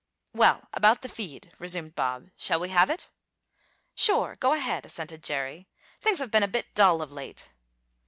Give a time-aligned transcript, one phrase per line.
[0.33, 3.11] "Well, about the feed," resumed Bob, "shall we have it?"
[3.93, 4.35] "Sure!
[4.39, 5.67] Go ahead!" assented Jerry.
[6.01, 7.51] "Things have been a bit dull of late."